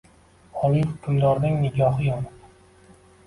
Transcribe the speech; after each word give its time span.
Oliy 0.67 0.85
hukmdorning 0.93 1.59
nigohi 1.65 2.09
yonib 2.09 2.99